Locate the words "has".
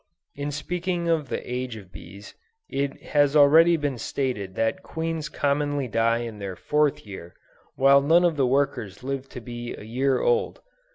3.03-3.35